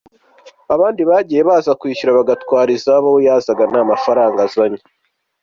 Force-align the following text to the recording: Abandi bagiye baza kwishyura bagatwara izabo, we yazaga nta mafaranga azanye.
Abandi 0.75 1.01
bagiye 1.09 1.41
baza 1.49 1.71
kwishyura 1.79 2.17
bagatwara 2.19 2.69
izabo, 2.77 3.07
we 3.15 3.21
yazaga 3.27 3.63
nta 3.71 3.81
mafaranga 3.91 4.37
azanye. 4.47 4.81